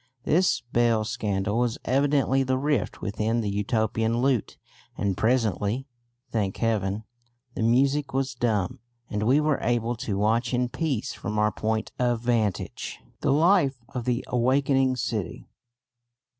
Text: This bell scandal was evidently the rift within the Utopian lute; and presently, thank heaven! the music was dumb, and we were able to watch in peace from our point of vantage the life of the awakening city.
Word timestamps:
This 0.23 0.61
bell 0.73 1.05
scandal 1.05 1.59
was 1.59 1.77
evidently 1.85 2.41
the 2.41 2.57
rift 2.57 3.03
within 3.03 3.41
the 3.41 3.51
Utopian 3.51 4.17
lute; 4.17 4.57
and 4.97 5.15
presently, 5.15 5.85
thank 6.31 6.57
heaven! 6.57 7.03
the 7.53 7.61
music 7.61 8.11
was 8.11 8.33
dumb, 8.33 8.79
and 9.11 9.21
we 9.21 9.39
were 9.39 9.59
able 9.61 9.95
to 9.97 10.17
watch 10.17 10.55
in 10.55 10.69
peace 10.69 11.13
from 11.13 11.37
our 11.37 11.51
point 11.51 11.91
of 11.99 12.21
vantage 12.21 12.97
the 13.19 13.31
life 13.31 13.77
of 13.89 14.05
the 14.05 14.25
awakening 14.27 14.95
city. 14.95 15.47